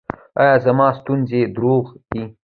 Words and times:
ایا 0.41 0.55
زما 0.65 0.87
ستونی 0.97 1.41
روغ 1.59 1.85
دی؟ 2.09 2.21